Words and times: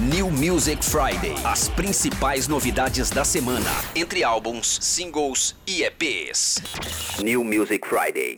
New 0.00 0.30
Music 0.30 0.84
Friday. 0.84 1.34
As 1.44 1.68
principais 1.70 2.46
novidades 2.46 3.10
da 3.10 3.24
semana, 3.24 3.68
entre 3.96 4.22
álbuns, 4.22 4.78
singles 4.80 5.56
e 5.66 5.82
EPs. 5.82 6.62
New 7.20 7.42
Music 7.42 7.84
Friday. 7.84 8.36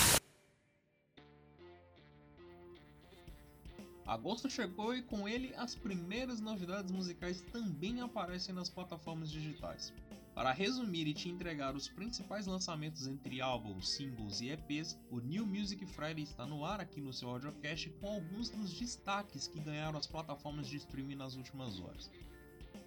Agosto 4.06 4.48
chegou 4.48 4.94
e 4.94 5.02
com 5.02 5.28
ele 5.28 5.52
as 5.54 5.74
primeiras 5.74 6.40
novidades 6.40 6.90
musicais 6.90 7.42
também 7.52 8.00
aparecem 8.00 8.54
nas 8.54 8.70
plataformas 8.70 9.30
digitais. 9.30 9.92
Para 10.40 10.52
resumir 10.52 11.06
e 11.06 11.12
te 11.12 11.28
entregar 11.28 11.76
os 11.76 11.86
principais 11.86 12.46
lançamentos 12.46 13.06
entre 13.06 13.42
álbuns, 13.42 13.90
singles 13.90 14.40
e 14.40 14.48
EPs, 14.48 14.98
o 15.10 15.20
New 15.20 15.44
Music 15.44 15.84
Friday 15.84 16.24
está 16.24 16.46
no 16.46 16.64
ar 16.64 16.80
aqui 16.80 16.98
no 16.98 17.12
seu 17.12 17.28
audiocast 17.28 17.90
com 18.00 18.14
alguns 18.14 18.48
dos 18.48 18.72
destaques 18.72 19.46
que 19.46 19.60
ganharam 19.60 19.98
as 19.98 20.06
plataformas 20.06 20.66
de 20.66 20.78
streaming 20.78 21.16
nas 21.16 21.36
últimas 21.36 21.78
horas. 21.78 22.10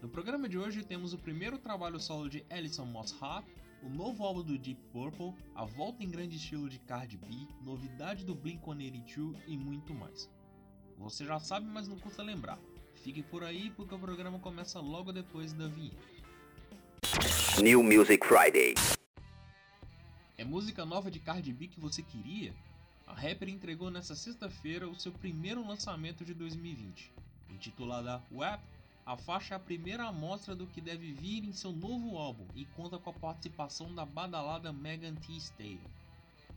No 0.01 0.09
programa 0.09 0.49
de 0.49 0.57
hoje 0.57 0.83
temos 0.83 1.13
o 1.13 1.17
primeiro 1.19 1.59
trabalho 1.59 1.99
solo 1.99 2.27
de 2.27 2.43
Alison 2.49 2.85
Moss 2.85 3.15
Hart, 3.21 3.45
o 3.83 3.87
novo 3.87 4.23
álbum 4.23 4.41
do 4.41 4.57
Deep 4.57 4.81
Purple, 4.91 5.35
a 5.53 5.63
volta 5.63 6.03
em 6.03 6.09
grande 6.09 6.37
estilo 6.37 6.67
de 6.67 6.79
Cardi 6.79 7.17
B, 7.17 7.27
novidade 7.61 8.25
do 8.25 8.33
Blink-182 8.33 9.37
e 9.45 9.55
muito 9.55 9.93
mais. 9.93 10.27
Você 10.97 11.23
já 11.23 11.39
sabe, 11.39 11.67
mas 11.67 11.87
não 11.87 11.99
custa 11.99 12.23
lembrar. 12.23 12.57
Fique 12.95 13.21
por 13.21 13.43
aí 13.43 13.69
porque 13.69 13.93
o 13.93 13.99
programa 13.99 14.39
começa 14.39 14.79
logo 14.79 15.13
depois 15.13 15.53
da 15.53 15.67
vinheta. 15.67 16.22
New 17.61 17.83
Music 17.83 18.25
Friday. 18.25 18.73
É 20.35 20.43
música 20.43 20.83
nova 20.83 21.11
de 21.11 21.19
Cardi 21.19 21.53
B 21.53 21.67
que 21.67 21.79
você 21.79 22.01
queria? 22.01 22.51
A 23.05 23.13
rapper 23.13 23.47
entregou 23.47 23.91
nesta 23.91 24.15
sexta-feira 24.15 24.89
o 24.89 24.99
seu 24.99 25.11
primeiro 25.11 25.65
lançamento 25.65 26.25
de 26.25 26.33
2020. 26.33 27.11
Intitulada 27.51 28.23
WAP, 28.31 28.59
a 29.05 29.15
faixa 29.15 29.53
é 29.53 29.57
a 29.57 29.59
primeira 29.59 30.05
amostra 30.05 30.55
do 30.55 30.65
que 30.65 30.81
deve 30.81 31.11
vir 31.11 31.43
em 31.43 31.53
seu 31.53 31.71
novo 31.71 32.17
álbum 32.17 32.45
e 32.55 32.65
conta 32.65 32.97
com 32.97 33.11
a 33.11 33.13
participação 33.13 33.93
da 33.93 34.03
badalada 34.03 34.73
Megan 34.73 35.13
Thee 35.15 35.37
Stallion. 35.37 35.77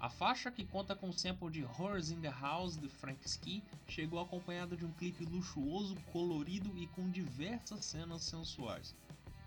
A 0.00 0.08
faixa, 0.08 0.50
que 0.50 0.64
conta 0.64 0.94
com 0.96 1.10
o 1.10 1.12
sample 1.12 1.50
de 1.50 1.62
Horrors 1.62 2.10
in 2.10 2.20
the 2.20 2.30
House 2.40 2.76
de 2.76 2.88
Frank 2.88 3.18
Ski, 3.26 3.62
chegou 3.86 4.18
acompanhada 4.18 4.74
de 4.74 4.84
um 4.84 4.92
clipe 4.92 5.24
luxuoso, 5.26 5.94
colorido 6.12 6.70
e 6.76 6.86
com 6.88 7.10
diversas 7.10 7.84
cenas 7.84 8.22
sensuais. 8.22 8.94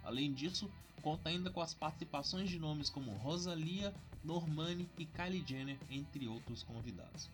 Além 0.09 0.33
disso, 0.33 0.67
conta 1.03 1.29
ainda 1.29 1.51
com 1.51 1.61
as 1.61 1.75
participações 1.75 2.49
de 2.49 2.57
nomes 2.57 2.89
como 2.89 3.11
Rosalia, 3.11 3.93
Normani 4.23 4.89
e 4.97 5.05
Kylie 5.05 5.45
Jenner, 5.45 5.77
entre 5.87 6.27
outros 6.27 6.63
convidados. 6.63 7.29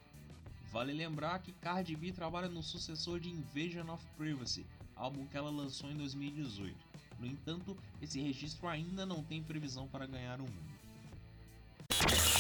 Vale 0.73 0.91
lembrar 0.91 1.39
que 1.39 1.53
Cardi 1.53 1.95
B 1.95 2.11
trabalha 2.11 2.49
no 2.49 2.61
sucessor 2.61 3.17
de 3.21 3.29
Invasion 3.29 3.89
of 3.93 4.05
Privacy, 4.17 4.65
álbum 4.93 5.25
que 5.25 5.37
ela 5.37 5.49
lançou 5.49 5.89
em 5.89 5.95
2018. 5.95 6.75
No 7.17 7.25
entanto, 7.25 7.77
esse 8.01 8.19
registro 8.19 8.67
ainda 8.67 9.05
não 9.05 9.23
tem 9.23 9.41
previsão 9.41 9.87
para 9.87 10.05
ganhar 10.05 10.41
o 10.41 10.43
mundo. 10.43 10.75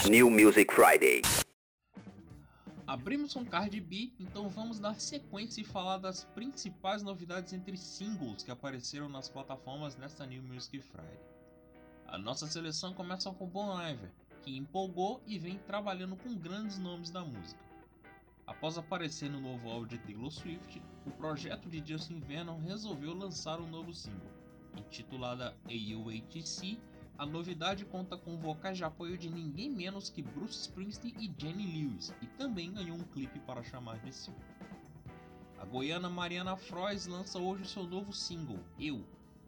New 0.09 0.29
Music 0.29 0.69
Friday. 0.73 1.21
Abrimos 2.87 3.33
com 3.33 3.43
Cardi 3.43 3.81
B, 3.81 4.13
então 4.19 4.47
vamos 4.47 4.79
dar 4.79 4.99
sequência 4.99 5.59
e 5.59 5.63
falar 5.63 5.97
das 5.97 6.23
principais 6.23 7.01
novidades 7.01 7.51
entre 7.51 7.75
singles 7.75 8.43
que 8.43 8.51
apareceram 8.51 9.09
nas 9.09 9.27
plataformas 9.27 9.97
nesta 9.97 10.23
New 10.23 10.43
Music 10.43 10.79
Friday. 10.79 11.19
A 12.05 12.19
nossa 12.19 12.45
seleção 12.45 12.93
começa 12.93 13.31
com 13.33 13.47
Bon 13.47 13.75
Iver, 13.81 14.11
que 14.43 14.55
empolgou 14.55 15.19
e 15.25 15.39
vem 15.39 15.57
trabalhando 15.57 16.15
com 16.15 16.35
grandes 16.35 16.77
nomes 16.77 17.09
da 17.09 17.25
música. 17.25 17.59
Após 18.45 18.77
aparecer 18.77 19.31
no 19.31 19.41
novo 19.41 19.67
álbum 19.67 19.87
de 19.87 19.97
Taylor 19.97 20.29
Swift, 20.29 20.79
o 21.07 21.09
projeto 21.09 21.67
de 21.67 21.83
Justin 21.83 22.19
Vernon 22.19 22.59
resolveu 22.59 23.15
lançar 23.15 23.59
um 23.59 23.67
novo 23.67 23.95
single, 23.95 24.31
intitulada 24.77 25.57
AUHC 25.65 26.77
a 27.17 27.25
novidade 27.25 27.85
conta 27.85 28.17
com 28.17 28.37
vocais 28.37 28.77
de 28.77 28.83
apoio 28.83 29.17
de 29.17 29.29
ninguém 29.29 29.69
menos 29.69 30.09
que 30.09 30.21
Bruce 30.21 30.61
Springsteen 30.61 31.15
e 31.17 31.33
Jenny 31.41 31.65
Lewis, 31.65 32.13
e 32.21 32.27
também 32.27 32.73
ganhou 32.73 32.97
um 32.97 33.03
clipe 33.03 33.39
para 33.39 33.63
chamar 33.63 33.99
de 33.99 34.13
seu. 34.13 34.33
A 35.57 35.65
goiana 35.65 36.09
Mariana 36.09 36.57
Frois 36.57 37.07
lança 37.07 37.39
hoje 37.39 37.67
seu 37.67 37.83
novo 37.83 38.11
single, 38.11 38.59
Eu. 38.77 39.05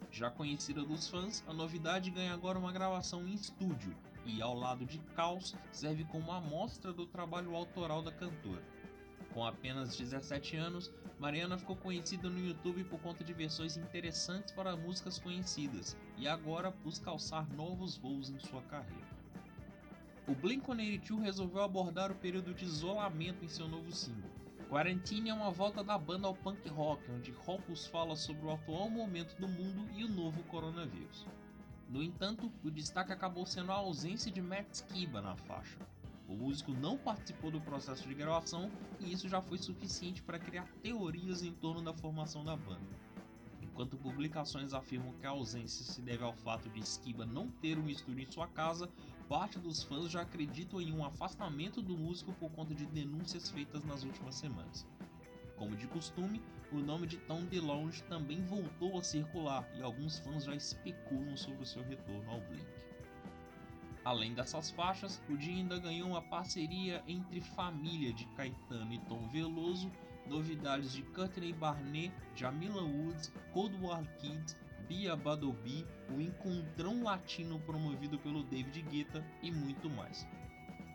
Já 0.10 0.32
conhecida 0.32 0.84
dos 0.84 1.10
fãs, 1.10 1.44
a 1.46 1.54
novidade 1.54 2.10
ganha 2.10 2.34
agora 2.34 2.58
uma 2.58 2.72
gravação 2.72 3.28
em 3.28 3.34
estúdio 3.34 3.94
e, 4.26 4.42
ao 4.42 4.54
lado 4.54 4.86
de 4.86 5.00
Caos, 5.16 5.54
serve 5.72 6.06
como 6.06 6.32
amostra 6.32 6.94
do 6.94 7.06
trabalho 7.06 7.54
autoral 7.56 8.02
da 8.02 8.12
cantora. 8.12 8.64
Com 9.38 9.46
apenas 9.46 9.96
17 9.96 10.58
anos, 10.58 10.92
Mariana 11.20 11.60
ficou 11.60 11.76
conhecida 11.76 12.28
no 12.28 12.40
YouTube 12.40 12.84
por 12.86 13.00
conta 13.00 13.24
de 13.24 13.32
versões 13.34 13.78
interessantes 13.78 14.52
para 14.52 14.76
músicas 14.76 15.20
conhecidas 15.20 15.96
e 16.18 16.28
agora 16.28 16.72
busca 16.72 17.12
alçar 17.12 17.48
novos 17.54 17.96
voos 17.98 18.32
em 18.32 18.40
sua 18.40 18.64
carreira. 18.64 19.06
O 20.28 20.34
Blink-182 20.34 21.22
resolveu 21.22 21.62
abordar 21.62 22.12
o 22.12 22.16
período 22.16 22.52
de 22.52 22.66
isolamento 22.66 23.46
em 23.46 23.48
seu 23.48 23.68
novo 23.68 23.92
single. 23.92 24.32
Quarantine 24.72 25.30
é 25.30 25.34
uma 25.36 25.52
volta 25.52 25.84
da 25.84 26.00
banda 26.00 26.26
ao 26.26 26.34
punk 26.34 26.68
rock, 26.70 27.04
onde 27.12 27.32
Hoppus 27.46 27.86
fala 27.86 28.16
sobre 28.16 28.48
o 28.48 28.52
atual 28.52 28.90
momento 28.90 29.40
do 29.40 29.48
mundo 29.48 29.88
e 29.96 30.04
o 30.04 30.10
novo 30.10 30.42
coronavírus. 30.46 31.28
No 31.88 32.02
entanto, 32.02 32.52
o 32.64 32.72
destaque 32.72 33.14
acabou 33.14 33.46
sendo 33.46 33.72
a 33.72 33.76
ausência 33.76 34.32
de 34.32 34.42
Matt 34.42 34.74
Skiba 34.74 35.22
na 35.22 35.36
faixa. 35.36 35.78
O 36.28 36.36
músico 36.36 36.74
não 36.74 36.98
participou 36.98 37.50
do 37.50 37.62
processo 37.62 38.08
de 38.08 38.14
gravação 38.14 38.70
e 39.00 39.14
isso 39.14 39.30
já 39.30 39.42
foi 39.42 39.58
suficiente 39.58 40.22
para 40.22 40.38
criar 40.38 40.68
teorias 40.82 41.42
em 41.42 41.54
torno 41.54 41.82
da 41.82 41.94
formação 41.94 42.44
da 42.44 42.56
banda. 42.56 43.08
Enquanto 43.62 43.96
publicações 43.96 44.74
afirmam 44.74 45.14
que 45.14 45.26
a 45.26 45.30
ausência 45.30 45.86
se 45.86 46.02
deve 46.02 46.24
ao 46.24 46.34
fato 46.34 46.68
de 46.70 46.80
Skiba 46.82 47.26
não 47.26 47.48
ter 47.48 47.78
um 47.78 47.88
estúdio 47.88 48.24
em 48.24 48.32
sua 48.32 48.48
casa, 48.48 48.90
parte 49.30 49.58
dos 49.58 49.84
fãs 49.84 50.12
já 50.12 50.22
acreditam 50.22 50.82
em 50.82 50.92
um 50.92 51.06
afastamento 51.06 51.82
do 51.82 51.98
músico 51.98 52.34
por 52.34 52.52
conta 52.52 52.76
de 52.76 52.86
denúncias 52.88 53.50
feitas 53.50 53.86
nas 53.86 54.04
últimas 54.04 54.36
semanas. 54.36 54.86
Como 55.56 55.76
de 55.76 55.88
costume, 55.88 56.42
o 56.72 56.78
nome 56.78 57.08
de 57.08 57.18
Tom 57.18 57.46
DeLonge 57.46 58.04
também 58.04 58.44
voltou 58.44 58.98
a 58.98 59.04
circular 59.04 59.68
e 59.78 59.82
alguns 59.82 60.20
fãs 60.20 60.44
já 60.44 60.56
especulam 60.56 61.38
sobre 61.38 61.64
o 61.64 61.66
seu 61.66 61.84
retorno 61.84 62.30
ao 62.30 62.42
Blink. 62.42 62.68
Além 64.08 64.34
dessas 64.34 64.72
faixas, 64.72 65.22
o 65.30 65.36
dia 65.36 65.54
ainda 65.54 65.78
ganhou 65.78 66.08
uma 66.08 66.22
parceria 66.22 67.04
entre 67.06 67.42
Família 67.42 68.14
de 68.14 68.26
Caetano 68.28 68.94
e 68.94 69.00
Tom 69.00 69.28
Veloso, 69.28 69.92
novidades 70.26 70.94
de 70.94 71.04
Courtney 71.04 71.52
Barnett, 71.52 72.16
Jamila 72.34 72.84
Woods, 72.84 73.34
Cold 73.52 73.76
War 73.82 74.06
Kids, 74.16 74.56
Bia 74.88 75.14
Badobi, 75.14 75.86
o 76.10 76.22
encontrão 76.22 77.04
latino 77.04 77.60
promovido 77.60 78.18
pelo 78.20 78.46
David 78.46 78.82
Guetta 78.84 79.22
e 79.44 79.52
muito 79.52 79.90
mais. 79.90 80.26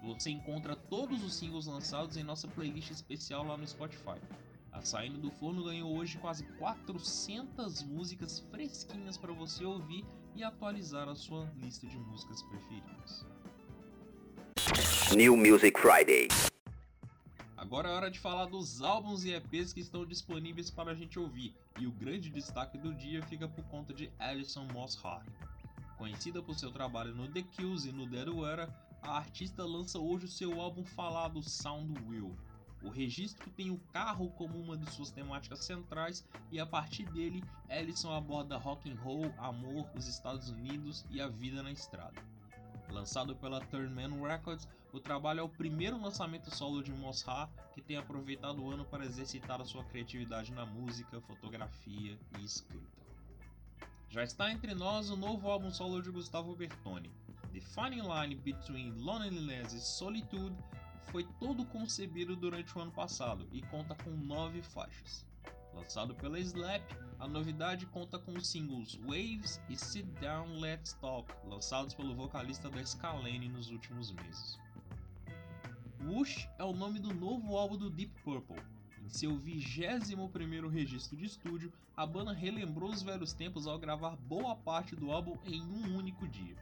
Você 0.02 0.30
encontra 0.30 0.74
todos 0.74 1.22
os 1.22 1.34
singles 1.34 1.66
lançados 1.66 2.16
em 2.16 2.22
nossa 2.22 2.48
playlist 2.48 2.92
especial 2.92 3.44
lá 3.44 3.58
no 3.58 3.68
Spotify. 3.68 4.18
A 4.72 4.80
Saindo 4.80 5.18
do 5.18 5.30
Forno 5.30 5.64
ganhou 5.64 5.94
hoje 5.94 6.16
quase 6.16 6.44
400 6.58 7.82
músicas 7.82 8.40
fresquinhas 8.50 9.18
para 9.18 9.32
você 9.32 9.64
ouvir 9.64 10.02
e 10.34 10.42
atualizar 10.42 11.08
a 11.08 11.14
sua 11.14 11.46
lista 11.56 11.86
de 11.86 11.98
músicas 11.98 12.42
preferidas. 12.42 13.26
New 15.14 15.36
Music 15.36 15.78
Friday. 15.78 16.28
Agora 17.54 17.90
é 17.90 17.92
hora 17.92 18.10
de 18.10 18.18
falar 18.18 18.46
dos 18.46 18.80
álbuns 18.80 19.24
e 19.24 19.34
EPs 19.34 19.74
que 19.74 19.80
estão 19.80 20.06
disponíveis 20.06 20.70
para 20.70 20.92
a 20.92 20.94
gente 20.94 21.18
ouvir, 21.18 21.54
e 21.78 21.86
o 21.86 21.92
grande 21.92 22.30
destaque 22.30 22.78
do 22.78 22.94
dia 22.94 23.22
fica 23.22 23.46
por 23.46 23.64
conta 23.66 23.92
de 23.92 24.10
Alison 24.18 24.66
Moss 24.72 24.98
Hart. 25.04 25.28
Conhecida 25.98 26.42
por 26.42 26.58
seu 26.58 26.72
trabalho 26.72 27.14
no 27.14 27.28
The 27.28 27.42
Kills 27.42 27.88
e 27.88 27.92
no 27.92 28.06
Dead 28.06 28.26
Era, 28.44 28.74
a 29.02 29.18
artista 29.18 29.64
lança 29.64 29.98
hoje 29.98 30.24
o 30.24 30.28
seu 30.28 30.60
álbum 30.60 30.84
falado 30.84 31.42
Sound 31.42 31.94
Will. 32.08 32.34
O 32.82 32.88
registro 32.88 33.48
tem 33.50 33.70
o 33.70 33.78
carro 33.92 34.30
como 34.30 34.58
uma 34.58 34.76
de 34.76 34.90
suas 34.90 35.10
temáticas 35.10 35.64
centrais 35.64 36.26
e 36.50 36.58
a 36.58 36.66
partir 36.66 37.04
dele, 37.06 37.42
Ellison 37.68 38.12
aborda 38.12 38.56
rock 38.56 38.90
and 38.90 38.96
roll, 38.96 39.32
amor, 39.38 39.88
os 39.94 40.08
Estados 40.08 40.50
Unidos 40.50 41.04
e 41.10 41.20
a 41.20 41.28
vida 41.28 41.62
na 41.62 41.70
estrada. 41.70 42.20
Lançado 42.90 43.36
pela 43.36 43.60
Turnman 43.60 44.20
Records, 44.20 44.68
o 44.92 45.00
trabalho 45.00 45.40
é 45.40 45.42
o 45.42 45.48
primeiro 45.48 45.98
lançamento 45.98 46.54
solo 46.54 46.82
de 46.82 46.92
Mossha 46.92 47.48
que 47.72 47.80
tem 47.80 47.96
aproveitado 47.96 48.62
o 48.62 48.70
ano 48.70 48.84
para 48.84 49.04
exercitar 49.04 49.60
a 49.60 49.64
sua 49.64 49.84
criatividade 49.84 50.52
na 50.52 50.66
música, 50.66 51.20
fotografia 51.22 52.18
e 52.38 52.44
escrita. 52.44 53.02
Já 54.10 54.22
está 54.22 54.52
entre 54.52 54.74
nós 54.74 55.08
o 55.08 55.16
novo 55.16 55.48
álbum 55.48 55.70
solo 55.70 56.02
de 56.02 56.10
Gustavo 56.10 56.54
Bertoni. 56.54 57.10
The 57.54 57.60
Fine 57.60 58.02
Line 58.02 58.34
Between 58.34 58.92
Loneliness 58.98 59.72
e 59.72 59.80
Solitude 59.80 60.56
foi 61.10 61.24
todo 61.38 61.64
concebido 61.64 62.36
durante 62.36 62.76
o 62.76 62.80
ano 62.80 62.92
passado 62.92 63.48
e 63.52 63.62
conta 63.62 63.94
com 63.94 64.10
nove 64.10 64.62
faixas. 64.62 65.26
Lançado 65.74 66.14
pela 66.14 66.38
Slap, 66.38 66.82
a 67.18 67.26
novidade 67.26 67.86
conta 67.86 68.18
com 68.18 68.32
os 68.32 68.46
singles 68.46 68.94
Waves 68.96 69.60
e 69.68 69.76
Sit 69.76 70.06
Down 70.20 70.58
Let's 70.60 70.92
Talk, 70.94 71.32
lançados 71.46 71.94
pelo 71.94 72.14
vocalista 72.14 72.68
da 72.68 72.84
Scalene 72.84 73.48
nos 73.48 73.70
últimos 73.70 74.12
meses. 74.12 74.58
Whoosh 76.04 76.48
é 76.58 76.64
o 76.64 76.72
nome 76.72 76.98
do 76.98 77.14
novo 77.14 77.56
álbum 77.56 77.76
do 77.76 77.88
Deep 77.88 78.12
Purple. 78.22 78.60
Em 79.02 79.08
seu 79.08 79.32
21º 79.32 80.68
registro 80.68 81.16
de 81.16 81.24
estúdio, 81.24 81.72
a 81.96 82.06
banda 82.06 82.32
relembrou 82.32 82.90
os 82.90 83.02
velhos 83.02 83.32
tempos 83.32 83.66
ao 83.66 83.78
gravar 83.78 84.16
boa 84.16 84.54
parte 84.54 84.94
do 84.94 85.10
álbum 85.10 85.38
em 85.44 85.60
um 85.60 85.96
único 85.96 86.26
dia. 86.28 86.56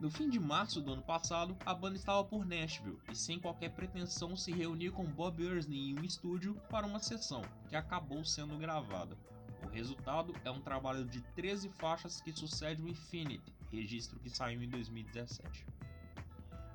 No 0.00 0.08
fim 0.08 0.30
de 0.30 0.38
março 0.38 0.80
do 0.80 0.92
ano 0.92 1.02
passado, 1.02 1.56
a 1.66 1.74
banda 1.74 1.96
estava 1.96 2.22
por 2.22 2.46
Nashville 2.46 3.00
e, 3.10 3.16
sem 3.16 3.40
qualquer 3.40 3.70
pretensão, 3.70 4.36
se 4.36 4.52
reuniu 4.52 4.92
com 4.92 5.04
Bob 5.04 5.42
Erskine 5.42 5.90
em 5.90 5.98
um 5.98 6.04
estúdio 6.04 6.54
para 6.70 6.86
uma 6.86 7.00
sessão, 7.00 7.42
que 7.68 7.74
acabou 7.74 8.24
sendo 8.24 8.56
gravada. 8.56 9.18
O 9.64 9.66
resultado 9.66 10.32
é 10.44 10.50
um 10.52 10.60
trabalho 10.60 11.04
de 11.04 11.20
13 11.34 11.68
faixas 11.70 12.20
que 12.20 12.32
sucede 12.32 12.80
o 12.80 12.88
Infinite, 12.88 13.52
registro 13.72 14.20
que 14.20 14.30
saiu 14.30 14.62
em 14.62 14.68
2017. 14.68 15.66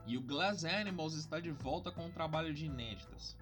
E 0.05 0.17
o 0.17 0.21
Glass 0.21 0.65
Animals 0.65 1.13
está 1.13 1.39
de 1.39 1.51
volta 1.51 1.93
com 1.93 2.07
um 2.07 2.11
trabalho 2.11 2.53
de 2.53 2.65
inéditas. 2.65 3.37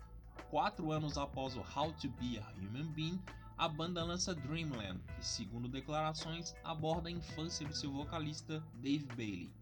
Quatro 0.51 0.92
anos 0.92 1.18
após 1.18 1.57
o 1.57 1.62
How 1.62 1.92
to 1.94 2.07
Be 2.19 2.38
a 2.38 2.48
Human 2.51 2.92
Being, 2.92 3.19
a 3.57 3.68
banda 3.68 4.04
lança 4.04 4.36
Dreamland, 4.36 5.00
que, 5.16 5.25
segundo 5.25 5.68
declarações, 5.68 6.56
aborda 6.63 7.10
a 7.10 7.12
infância 7.12 7.68
do 7.68 7.75
seu 7.75 7.92
vocalista 7.92 8.63
Dave 8.75 9.06
Bailey. 9.16 9.61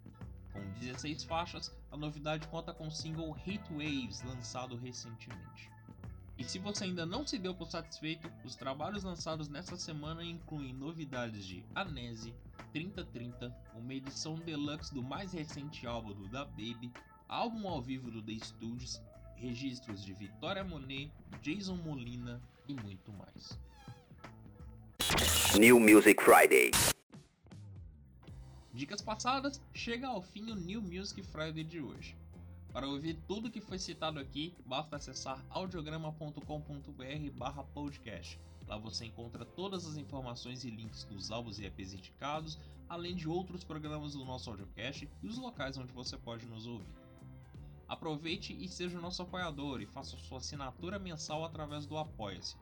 Com 0.59 0.79
16 0.79 1.23
faixas, 1.23 1.71
a 1.89 1.95
novidade 1.95 2.47
conta 2.49 2.73
com 2.73 2.87
o 2.87 2.91
single 2.91 3.35
Heat 3.47 3.63
Waves, 3.71 4.21
lançado 4.23 4.75
recentemente. 4.75 5.71
E 6.37 6.43
se 6.43 6.59
você 6.59 6.85
ainda 6.85 7.05
não 7.05 7.25
se 7.25 7.37
deu 7.37 7.53
por 7.53 7.67
satisfeito, 7.67 8.31
os 8.43 8.55
trabalhos 8.55 9.03
lançados 9.03 9.47
nesta 9.47 9.77
semana 9.77 10.23
incluem 10.23 10.73
novidades 10.73 11.45
de 11.45 11.63
Anese, 11.75 12.33
3030, 12.71 13.55
uma 13.75 13.93
edição 13.93 14.35
deluxe 14.35 14.93
do 14.93 15.01
mais 15.01 15.33
recente 15.33 15.87
álbum 15.87 16.13
do 16.13 16.27
Da 16.27 16.45
Baby, 16.45 16.91
álbum 17.27 17.67
ao 17.67 17.81
vivo 17.81 18.11
do 18.11 18.21
The 18.21 18.45
Studios, 18.45 19.01
registros 19.35 20.03
de 20.03 20.13
Vitória 20.13 20.63
Monet, 20.63 21.11
Jason 21.41 21.75
Molina 21.75 22.41
e 22.67 22.73
muito 22.73 23.11
mais. 23.13 23.57
New 25.57 25.79
Music 25.79 26.21
Friday. 26.21 26.71
Dicas 28.79 29.01
passadas, 29.01 29.61
chega 29.73 30.07
ao 30.07 30.21
fim 30.21 30.49
o 30.51 30.55
New 30.55 30.81
Music 30.81 31.21
Friday 31.21 31.65
de 31.65 31.81
hoje. 31.81 32.15
Para 32.71 32.87
ouvir 32.87 33.19
tudo 33.27 33.51
que 33.51 33.59
foi 33.59 33.77
citado 33.77 34.17
aqui, 34.21 34.55
basta 34.65 34.95
acessar 34.95 35.43
audiograma.com.br 35.49 36.41
podcast. 37.73 38.39
Lá 38.65 38.77
você 38.77 39.03
encontra 39.03 39.43
todas 39.43 39.85
as 39.85 39.97
informações 39.97 40.63
e 40.63 40.69
links 40.69 41.03
dos 41.03 41.29
álbuns 41.29 41.59
e 41.59 41.65
EPs 41.65 41.93
indicados, 41.93 42.57
além 42.87 43.17
de 43.17 43.27
outros 43.27 43.65
programas 43.65 44.13
do 44.13 44.23
nosso 44.23 44.49
audiocast 44.49 45.09
e 45.21 45.27
os 45.27 45.37
locais 45.37 45.77
onde 45.77 45.91
você 45.91 46.17
pode 46.17 46.45
nos 46.45 46.65
ouvir. 46.65 46.95
Aproveite 47.85 48.53
e 48.53 48.69
seja 48.69 48.97
o 48.97 49.01
nosso 49.01 49.21
apoiador 49.21 49.81
e 49.81 49.87
faça 49.87 50.15
sua 50.15 50.37
assinatura 50.37 50.97
mensal 50.97 51.43
através 51.43 51.85
do 51.85 51.97
Apoia-se. 51.97 52.55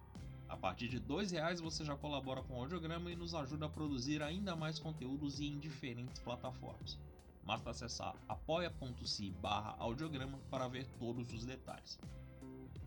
A 0.49 0.55
partir 0.55 0.87
de 0.87 0.97
R$ 0.97 1.25
reais 1.31 1.59
você 1.59 1.83
já 1.83 1.95
colabora 1.95 2.41
com 2.41 2.55
o 2.55 2.61
audiograma 2.61 3.11
e 3.11 3.15
nos 3.15 3.35
ajuda 3.35 3.65
a 3.65 3.69
produzir 3.69 4.21
ainda 4.21 4.55
mais 4.55 4.79
conteúdos 4.79 5.39
em 5.39 5.59
diferentes 5.59 6.19
plataformas. 6.19 6.97
Basta 7.43 7.69
acessar 7.69 8.15
apoia.se 8.27 9.33
audiograma 9.79 10.37
para 10.49 10.67
ver 10.67 10.85
todos 10.99 11.31
os 11.33 11.45
detalhes. 11.45 11.99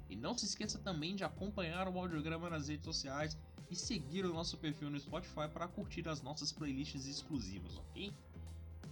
E 0.08 0.16
não 0.16 0.36
se 0.36 0.44
esqueça 0.44 0.78
também 0.78 1.14
de 1.14 1.22
acompanhar 1.22 1.88
o 1.88 1.98
audiograma 1.98 2.50
nas 2.50 2.68
redes 2.68 2.84
sociais 2.84 3.38
e 3.70 3.76
seguir 3.76 4.24
o 4.24 4.34
nosso 4.34 4.58
perfil 4.58 4.90
no 4.90 4.98
Spotify 4.98 5.48
para 5.52 5.68
curtir 5.68 6.08
as 6.08 6.20
nossas 6.20 6.50
playlists 6.50 7.06
exclusivas, 7.06 7.76
ok? 7.76 8.12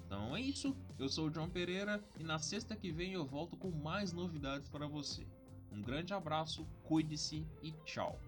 Então 0.07 0.35
é 0.37 0.41
isso, 0.41 0.75
eu 0.99 1.09
sou 1.09 1.27
o 1.27 1.31
John 1.31 1.51
Pereira 1.51 2.03
e 2.19 2.23
na 2.23 2.39
sexta 2.39 2.77
que 2.77 2.91
vem 2.91 3.13
eu 3.13 3.27
volto 3.27 3.57
com 3.57 3.71
mais 3.71 4.13
novidades 4.13 4.69
para 4.69 4.87
você. 4.87 5.27
Um 5.71 5.83
grande 5.83 6.15
abraço, 6.15 6.67
cuide-se 6.85 7.47
e 7.63 7.73
tchau. 7.85 8.19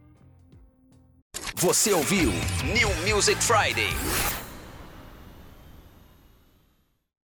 Você 1.61 1.93
ouviu 1.93 2.33
New 2.65 2.89
Music 3.07 3.45
Friday. 3.45 3.91